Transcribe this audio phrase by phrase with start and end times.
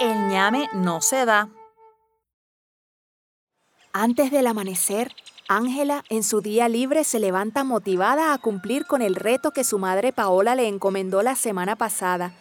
[0.00, 1.48] El ñame no se da.
[3.92, 5.12] Antes del amanecer,
[5.48, 9.80] Ángela en su día libre se levanta motivada a cumplir con el reto que su
[9.80, 12.32] madre Paola le encomendó la semana pasada,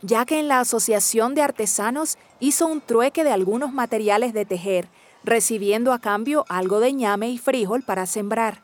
[0.00, 4.88] ya que en la Asociación de Artesanos hizo un trueque de algunos materiales de tejer,
[5.24, 8.62] recibiendo a cambio algo de ñame y frijol para sembrar.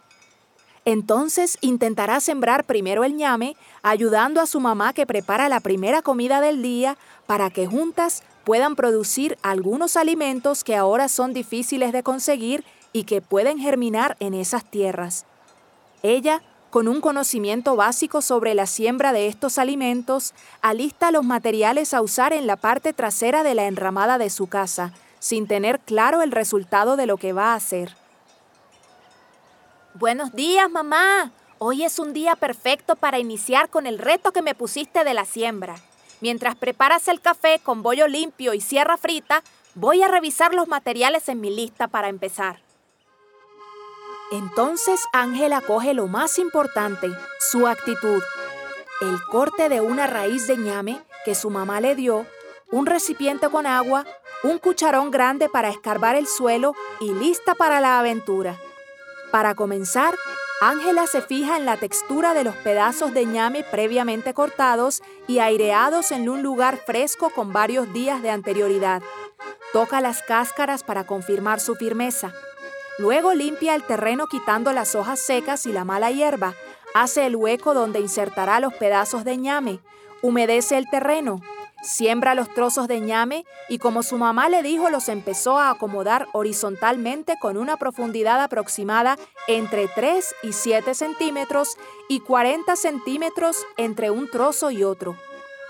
[0.88, 6.40] Entonces intentará sembrar primero el ñame, ayudando a su mamá que prepara la primera comida
[6.40, 12.64] del día para que juntas puedan producir algunos alimentos que ahora son difíciles de conseguir
[12.94, 15.26] y que pueden germinar en esas tierras.
[16.02, 22.00] Ella, con un conocimiento básico sobre la siembra de estos alimentos, alista los materiales a
[22.00, 26.32] usar en la parte trasera de la enramada de su casa, sin tener claro el
[26.32, 27.94] resultado de lo que va a hacer.
[29.98, 31.32] Buenos días, mamá.
[31.58, 35.24] Hoy es un día perfecto para iniciar con el reto que me pusiste de la
[35.24, 35.74] siembra.
[36.20, 39.42] Mientras preparas el café con bollo limpio y sierra frita,
[39.74, 42.60] voy a revisar los materiales en mi lista para empezar.
[44.30, 47.08] Entonces Ángela coge lo más importante,
[47.50, 48.22] su actitud.
[49.00, 52.24] El corte de una raíz de ñame que su mamá le dio,
[52.70, 54.06] un recipiente con agua,
[54.44, 58.56] un cucharón grande para escarbar el suelo y lista para la aventura.
[59.30, 60.14] Para comenzar,
[60.60, 66.12] Ángela se fija en la textura de los pedazos de ñame previamente cortados y aireados
[66.12, 69.02] en un lugar fresco con varios días de anterioridad.
[69.72, 72.32] Toca las cáscaras para confirmar su firmeza.
[72.98, 76.54] Luego limpia el terreno quitando las hojas secas y la mala hierba.
[76.94, 79.80] Hace el hueco donde insertará los pedazos de ñame.
[80.22, 81.40] Humedece el terreno.
[81.88, 86.28] Siembra los trozos de ñame y como su mamá le dijo los empezó a acomodar
[86.34, 89.16] horizontalmente con una profundidad aproximada
[89.46, 95.16] entre 3 y 7 centímetros y 40 centímetros entre un trozo y otro.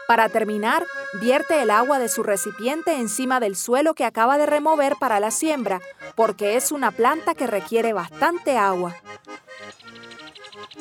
[0.08, 0.84] Para terminar,
[1.20, 5.30] vierte el agua de su recipiente encima del suelo que acaba de remover para la
[5.30, 5.80] siembra,
[6.16, 8.96] porque es una planta que requiere bastante agua.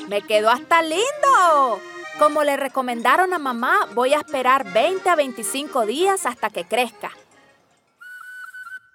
[0.08, 1.97] ¡Me quedó hasta lindo!
[2.18, 7.12] Como le recomendaron a mamá, voy a esperar 20 a 25 días hasta que crezca.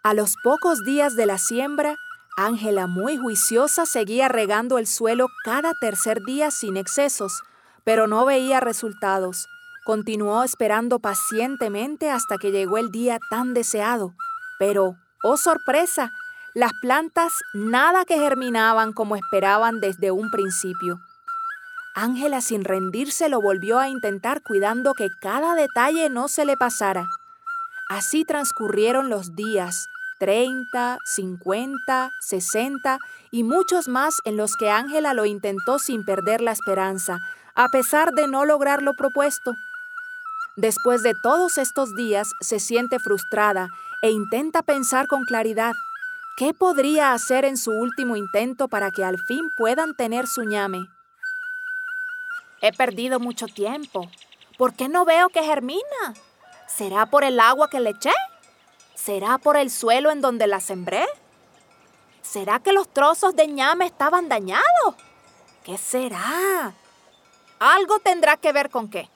[0.03, 1.95] A los pocos días de la siembra,
[2.35, 7.44] Ángela, muy juiciosa, seguía regando el suelo cada tercer día sin excesos,
[7.85, 9.47] pero no veía resultados.
[9.85, 14.13] Continuó esperando pacientemente hasta que llegó el día tan deseado.
[14.59, 16.11] Pero, oh sorpresa,
[16.53, 21.00] las plantas nada que germinaban como esperaban desde un principio.
[21.95, 27.07] Ángela sin rendirse lo volvió a intentar cuidando que cada detalle no se le pasara.
[27.87, 29.87] Así transcurrieron los días,
[30.19, 32.97] 30, 50, 60
[33.29, 37.19] y muchos más en los que Ángela lo intentó sin perder la esperanza,
[37.55, 39.53] a pesar de no lograr lo propuesto.
[40.55, 43.67] Después de todos estos días se siente frustrada
[44.01, 45.73] e intenta pensar con claridad
[46.37, 50.87] qué podría hacer en su último intento para que al fin puedan tener su ñame.
[52.63, 54.09] He perdido mucho tiempo.
[54.57, 56.13] ¿Por qué no veo que germina?
[56.66, 58.13] ¿Será por el agua que le eché?
[58.96, 61.06] ¿Será por el suelo en donde la sembré?
[62.22, 64.96] ¿Será que los trozos de ñame estaban dañados?
[65.66, 66.73] ¿Qué será?
[67.59, 69.09] Algo tendrá que ver con qué.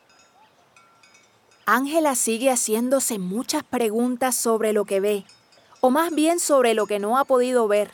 [1.66, 5.24] Ángela sigue haciéndose muchas preguntas sobre lo que ve,
[5.80, 7.91] o más bien sobre lo que no ha podido ver,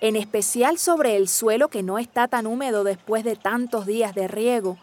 [0.00, 4.28] en especial sobre el suelo que no está tan húmedo después de tantos días de
[4.28, 4.78] riego,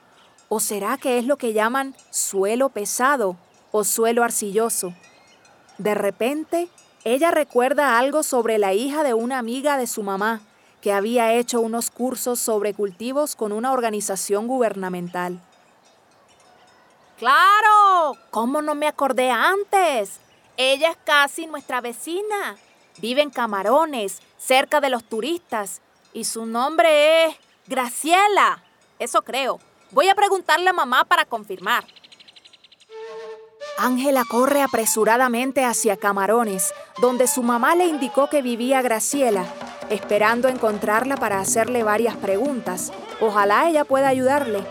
[0.53, 3.38] o será que es lo que llaman suelo pesado
[3.71, 4.94] o suelo arcilloso.
[5.77, 6.68] De repente,
[7.06, 10.42] ella recuerda algo sobre la hija de una amiga de su mamá,
[10.81, 15.42] que había hecho unos cursos sobre cultivos con una organización gubernamental.
[17.18, 18.18] ¡Claro!
[18.30, 20.19] ¿Cómo no me acordé antes?
[20.57, 22.57] Ella es casi nuestra vecina.
[22.97, 25.80] Vive en Camarones, cerca de los turistas.
[26.12, 27.38] Y su nombre es
[27.68, 28.62] Graciela.
[29.00, 29.62] Eso creo.
[29.91, 31.83] Voy a preguntarle a mamá para confirmar.
[33.77, 39.45] Ángela corre apresuradamente hacia Camarones, donde su mamá le indicó que vivía Graciela,
[39.89, 42.93] esperando encontrarla para hacerle varias preguntas.
[43.19, 44.63] Ojalá ella pueda ayudarle.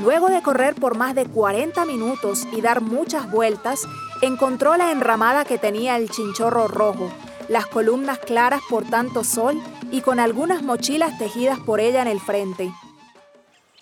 [0.00, 3.86] Luego de correr por más de 40 minutos y dar muchas vueltas,
[4.22, 7.10] encontró la enramada que tenía el chinchorro rojo,
[7.48, 9.62] las columnas claras por tanto sol
[9.92, 12.72] y con algunas mochilas tejidas por ella en el frente.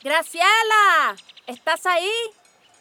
[0.03, 1.17] Graciela,
[1.49, 2.13] ¿estás ahí?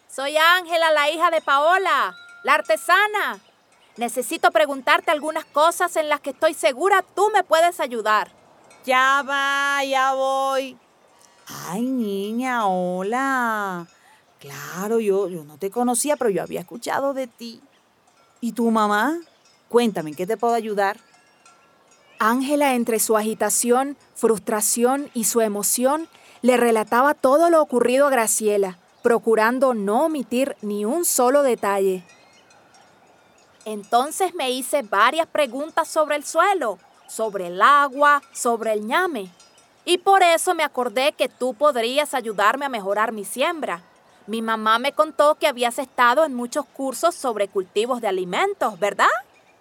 [0.08, 3.40] Soy Ángela, la hija de Paola, la artesana.
[3.98, 8.31] Necesito preguntarte algunas cosas en las que estoy segura tú me puedes ayudar.
[8.86, 10.78] Ya va, ya voy.
[11.68, 13.88] Ay, niña, hola.
[14.40, 17.62] Claro, yo, yo no te conocía, pero yo había escuchado de ti.
[18.42, 19.18] ¿Y tu mamá?
[19.69, 21.00] Cuéntame, ¿en qué te puedo ayudar?
[22.19, 26.08] Ángela, entre su agitación, frustración y su emoción,
[26.42, 32.04] le relataba todo lo ocurrido a Graciela, procurando no omitir ni un solo detalle.
[33.66, 39.30] Entonces me hice varias preguntas sobre el suelo, sobre el agua, sobre el ñame.
[39.84, 43.81] Y por eso me acordé que tú podrías ayudarme a mejorar mi siembra.
[44.25, 49.07] Mi mamá me contó que habías estado en muchos cursos sobre cultivos de alimentos, ¿verdad?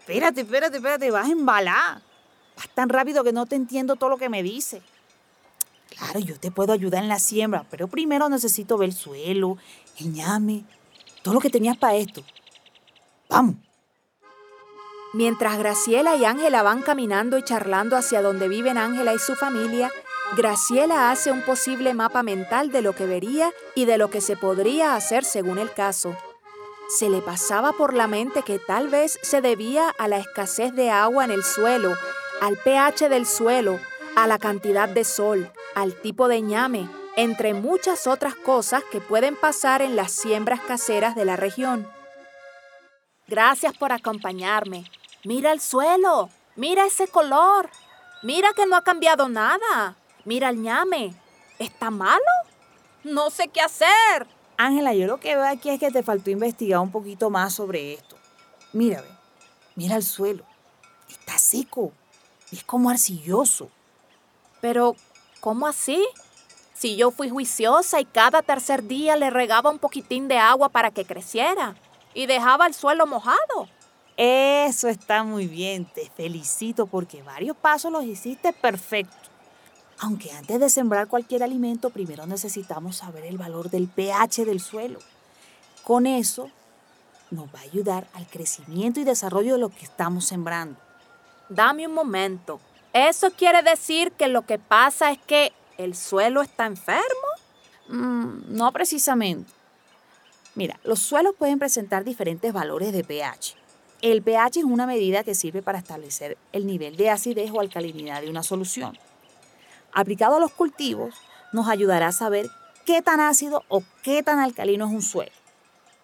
[0.00, 2.02] Espérate, espérate, espérate, vas a embalar.
[2.56, 4.82] Vas tan rápido que no te entiendo todo lo que me dice.
[5.91, 9.56] Claro, yo te puedo ayudar en la siembra, pero primero necesito ver el suelo,
[9.99, 10.65] el ñame,
[11.23, 12.23] todo lo que tenías para esto.
[13.29, 13.56] Vamos.
[15.12, 19.91] Mientras Graciela y Ángela van caminando y charlando hacia donde viven Ángela y su familia,
[20.37, 24.37] Graciela hace un posible mapa mental de lo que vería y de lo que se
[24.37, 26.17] podría hacer según el caso.
[26.89, 30.91] Se le pasaba por la mente que tal vez se debía a la escasez de
[30.91, 31.94] agua en el suelo,
[32.41, 33.81] al pH del suelo,
[34.17, 39.37] a la cantidad de sol, al tipo de ñame, entre muchas otras cosas que pueden
[39.37, 41.87] pasar en las siembras caseras de la región.
[43.28, 44.90] Gracias por acompañarme.
[45.23, 47.69] Mira el suelo, mira ese color,
[48.23, 51.14] mira que no ha cambiado nada, mira el ñame.
[51.58, 52.25] ¿Está malo?
[53.05, 54.26] No sé qué hacer.
[54.56, 57.93] Ángela, yo lo que veo aquí es que te faltó investigar un poquito más sobre
[57.93, 58.17] esto.
[58.72, 59.11] Mira, ve,
[59.75, 60.43] mira el suelo.
[61.11, 61.93] Está seco.
[62.50, 63.69] Es como arcilloso.
[64.62, 64.96] Pero,
[65.46, 66.04] ¿cómo así?
[66.75, 70.90] Si yo fui juiciosa y cada tercer día le regaba un poquitín de agua para
[70.90, 71.76] que creciera
[72.14, 73.69] y dejaba el suelo mojado.
[74.16, 79.14] Eso está muy bien, te felicito porque varios pasos los hiciste perfecto.
[80.00, 84.98] Aunque antes de sembrar cualquier alimento, primero necesitamos saber el valor del pH del suelo.
[85.84, 86.50] Con eso
[87.31, 90.81] nos va a ayudar al crecimiento y desarrollo de lo que estamos sembrando.
[91.48, 92.58] Dame un momento.
[92.96, 97.04] ¿Eso quiere decir que lo que pasa es que el suelo está enfermo?
[97.88, 99.52] Mm, no precisamente.
[100.54, 103.54] Mira, los suelos pueden presentar diferentes valores de pH.
[104.00, 108.22] El pH es una medida que sirve para establecer el nivel de acidez o alcalinidad
[108.22, 108.96] de una solución.
[109.93, 111.14] Aplicado a los cultivos,
[111.52, 112.48] nos ayudará a saber
[112.87, 115.36] qué tan ácido o qué tan alcalino es un suelo.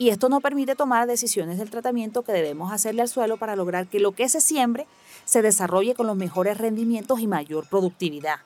[0.03, 3.87] Y esto nos permite tomar decisiones del tratamiento que debemos hacerle al suelo para lograr
[3.87, 4.89] que lo que se siembre
[5.25, 8.41] se desarrolle con los mejores rendimientos y mayor productividad.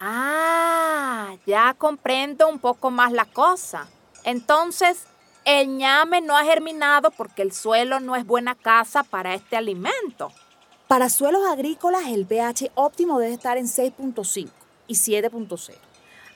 [0.00, 3.88] Ah, ya comprendo un poco más la cosa.
[4.24, 5.04] Entonces,
[5.44, 10.32] el ñame no ha germinado porque el suelo no es buena casa para este alimento.
[10.88, 14.48] Para suelos agrícolas el pH óptimo debe estar en 6.5
[14.86, 15.83] y 7.0.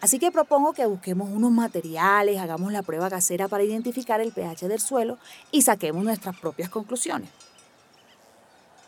[0.01, 4.69] Así que propongo que busquemos unos materiales, hagamos la prueba casera para identificar el pH
[4.69, 5.19] del suelo
[5.51, 7.31] y saquemos nuestras propias conclusiones.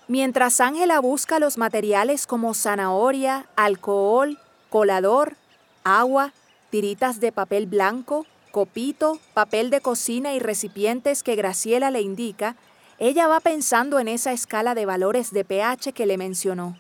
[0.07, 4.39] Mientras Ángela busca los materiales como zanahoria, alcohol,
[4.69, 5.37] colador,
[5.85, 6.33] agua,
[6.71, 12.57] tiritas de papel blanco, copito, papel de cocina y recipientes que Graciela le indica,
[12.99, 16.77] ella va pensando en esa escala de valores de pH que le mencionó.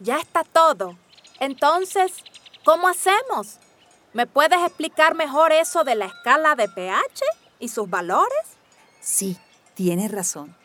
[0.00, 0.96] Ya está todo.
[1.40, 2.12] Entonces,
[2.64, 3.58] ¿cómo hacemos?
[4.12, 7.24] ¿Me puedes explicar mejor eso de la escala de pH
[7.58, 8.56] y sus valores?
[9.00, 9.36] Sí,
[9.74, 10.56] tienes razón.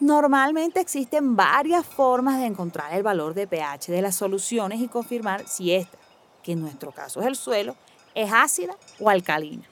[0.00, 5.46] Normalmente existen varias formas de encontrar el valor de pH de las soluciones y confirmar
[5.46, 5.98] si esta,
[6.42, 7.76] que en nuestro caso es el suelo,
[8.14, 9.64] es ácida o alcalina.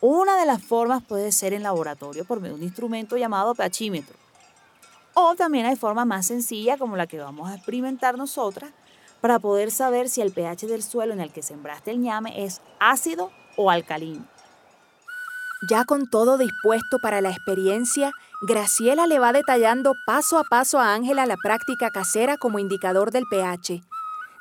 [0.00, 4.16] Una de las formas puede ser en laboratorio por medio de un instrumento llamado pHímetro.
[5.12, 8.70] O también hay formas más sencillas como la que vamos a experimentar nosotras
[9.20, 12.60] para poder saber si el pH del suelo en el que sembraste el ñame es
[12.78, 14.24] ácido o alcalino.
[15.68, 18.12] Ya con todo dispuesto para la experiencia,
[18.48, 23.24] Graciela le va detallando paso a paso a Ángela la práctica casera como indicador del
[23.30, 23.82] pH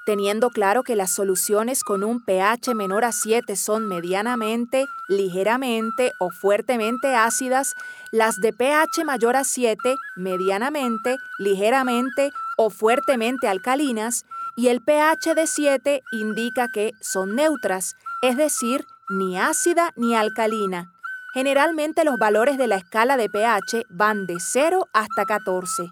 [0.10, 6.32] teniendo claro que las soluciones con un pH menor a 7 son medianamente, ligeramente o
[6.32, 7.76] fuertemente ácidas,
[8.12, 14.26] las de pH mayor a 7, medianamente, ligeramente o fuertemente alcalinas,
[14.60, 20.92] y el pH de 7 indica que son neutras, es decir, ni ácida ni alcalina.
[21.34, 25.84] Generalmente los valores de la escala de pH van de 0 hasta 14.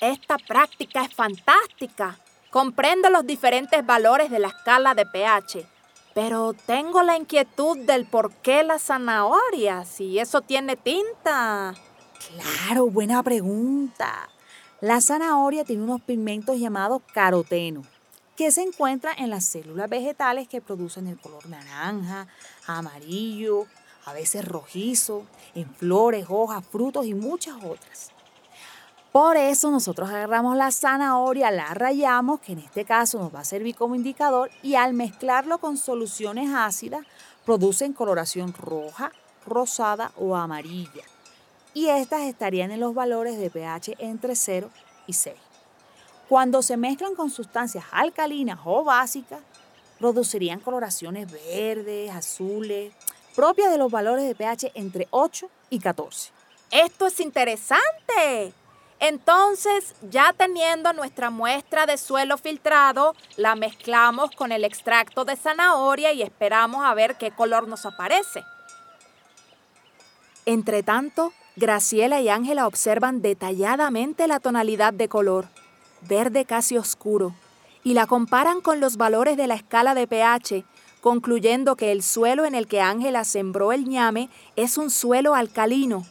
[0.00, 2.18] Esta práctica es fantástica.
[2.50, 5.64] Comprendo los diferentes valores de la escala de pH,
[6.12, 11.72] pero tengo la inquietud del por qué la zanahoria, si eso tiene tinta.
[12.66, 14.28] Claro, buena pregunta.
[14.80, 17.82] La zanahoria tiene unos pigmentos llamados caroteno,
[18.34, 22.28] que se encuentran en las células vegetales que producen el color naranja,
[22.66, 23.66] amarillo,
[24.06, 28.10] a veces rojizo, en flores, hojas, frutos y muchas otras.
[29.12, 33.44] Por eso nosotros agarramos la zanahoria, la rayamos, que en este caso nos va a
[33.44, 37.04] servir como indicador, y al mezclarlo con soluciones ácidas,
[37.44, 39.12] producen coloración roja,
[39.44, 41.04] rosada o amarilla.
[41.72, 44.70] Y estas estarían en los valores de pH entre 0
[45.06, 45.36] y 6.
[46.28, 49.40] Cuando se mezclan con sustancias alcalinas o básicas,
[49.98, 52.92] producirían coloraciones verdes, azules,
[53.34, 56.32] propias de los valores de pH entre 8 y 14.
[56.70, 58.52] Esto es interesante.
[59.00, 66.12] Entonces, ya teniendo nuestra muestra de suelo filtrado, la mezclamos con el extracto de zanahoria
[66.12, 68.44] y esperamos a ver qué color nos aparece.
[70.44, 75.46] Entre tanto, Graciela y Ángela observan detalladamente la tonalidad de color
[76.08, 77.34] verde casi oscuro,
[77.84, 80.64] y la comparan con los valores de la escala de pH,
[81.02, 86.06] concluyendo que el suelo en el que Ángela sembró el ñame es un suelo alcalino.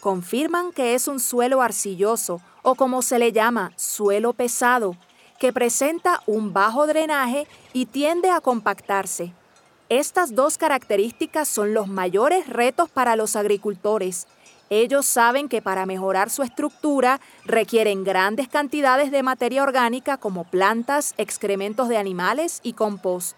[0.00, 4.96] Confirman que es un suelo arcilloso, o como se le llama, suelo pesado,
[5.40, 9.32] que presenta un bajo drenaje y tiende a compactarse.
[9.88, 14.28] Estas dos características son los mayores retos para los agricultores,
[14.80, 21.12] ellos saben que para mejorar su estructura requieren grandes cantidades de materia orgánica como plantas,
[21.18, 23.36] excrementos de animales y compost.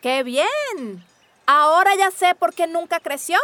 [0.00, 1.04] ¡Qué bien!
[1.44, 3.38] Ahora ya sé por qué nunca creció.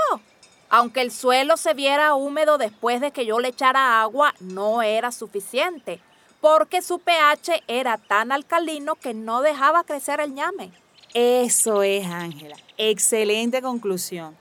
[0.70, 5.12] Aunque el suelo se viera húmedo después de que yo le echara agua, no era
[5.12, 6.00] suficiente,
[6.40, 10.72] porque su pH era tan alcalino que no dejaba crecer el ñame.
[11.14, 12.56] Eso es, Ángela.
[12.76, 14.37] Excelente conclusión.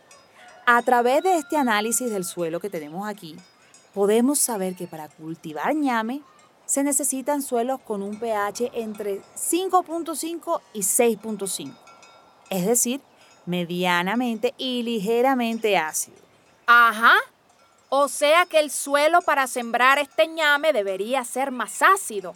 [0.70, 3.38] A través de este análisis del suelo que tenemos aquí,
[3.94, 6.20] podemos saber que para cultivar ñame
[6.66, 11.74] se necesitan suelos con un pH entre 5.5 y 6.5,
[12.50, 13.00] es decir,
[13.46, 16.18] medianamente y ligeramente ácido.
[16.66, 17.16] Ajá.
[17.88, 22.36] O sea que el suelo para sembrar este ñame debería ser más ácido.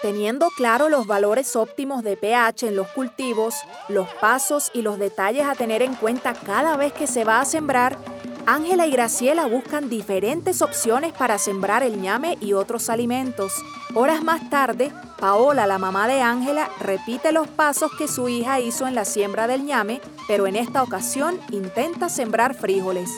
[0.00, 3.54] Teniendo claro los valores óptimos de pH en los cultivos,
[3.88, 7.44] los pasos y los detalles a tener en cuenta cada vez que se va a
[7.44, 7.98] sembrar,
[8.46, 13.52] Ángela y Graciela buscan diferentes opciones para sembrar el ñame y otros alimentos.
[13.94, 18.86] Horas más tarde, Paola, la mamá de Ángela, repite los pasos que su hija hizo
[18.86, 23.10] en la siembra del ñame, pero en esta ocasión intenta sembrar frijoles.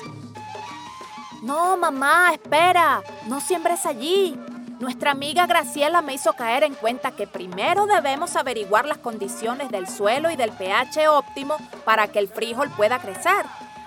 [1.43, 4.37] No, mamá, espera, no siembres allí.
[4.81, 9.87] Nuestra amiga Graciela me hizo caer en cuenta que primero debemos averiguar las condiciones del
[9.87, 13.45] suelo y del pH óptimo para que el frijol pueda crecer.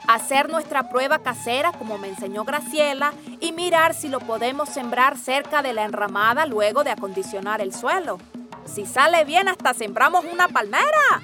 [0.07, 5.63] Hacer nuestra prueba casera como me enseñó Graciela y mirar si lo podemos sembrar cerca
[5.63, 8.19] de la enramada luego de acondicionar el suelo.
[8.65, 11.23] Si sale bien hasta sembramos una palmera.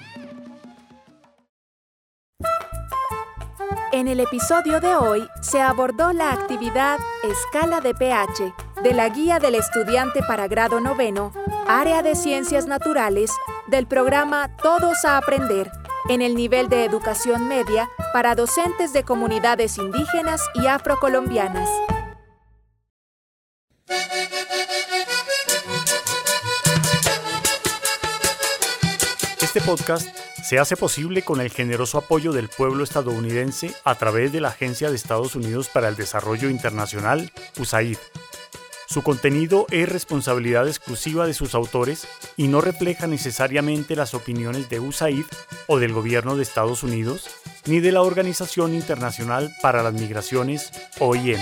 [3.91, 9.39] En el episodio de hoy se abordó la actividad Escala de pH de la Guía
[9.39, 11.33] del Estudiante para Grado Noveno,
[11.67, 13.31] Área de Ciencias Naturales,
[13.67, 15.69] del programa Todos a Aprender,
[16.07, 21.69] en el nivel de educación media para docentes de comunidades indígenas y afrocolombianas.
[29.41, 30.07] Este podcast
[30.43, 34.89] se hace posible con el generoso apoyo del pueblo estadounidense a través de la Agencia
[34.89, 37.97] de Estados Unidos para el Desarrollo Internacional, USAID
[38.89, 44.79] su contenido es responsabilidad exclusiva de sus autores y no refleja necesariamente las opiniones de
[44.79, 45.25] USAID
[45.67, 47.29] o del gobierno de Estados Unidos,
[47.67, 51.39] ni de la Organización Internacional para las Migraciones, OIM.